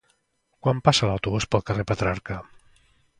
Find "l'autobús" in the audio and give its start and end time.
1.11-1.47